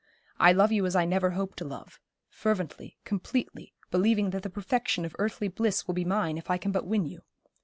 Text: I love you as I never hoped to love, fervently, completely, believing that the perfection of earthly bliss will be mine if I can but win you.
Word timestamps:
I 0.39 0.51
love 0.51 0.71
you 0.71 0.87
as 0.87 0.95
I 0.95 1.05
never 1.05 1.29
hoped 1.29 1.57
to 1.59 1.63
love, 1.65 1.99
fervently, 2.27 2.97
completely, 3.05 3.71
believing 3.91 4.31
that 4.31 4.41
the 4.41 4.49
perfection 4.49 5.05
of 5.05 5.15
earthly 5.19 5.47
bliss 5.47 5.85
will 5.85 5.93
be 5.93 6.05
mine 6.05 6.39
if 6.39 6.49
I 6.49 6.57
can 6.57 6.71
but 6.71 6.87
win 6.87 7.05
you. 7.05 7.21